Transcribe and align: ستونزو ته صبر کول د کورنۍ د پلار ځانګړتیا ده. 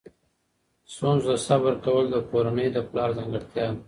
ستونزو 0.93 1.27
ته 1.37 1.43
صبر 1.47 1.73
کول 1.85 2.05
د 2.11 2.15
کورنۍ 2.29 2.67
د 2.73 2.77
پلار 2.89 3.09
ځانګړتیا 3.17 3.65
ده. 3.69 3.77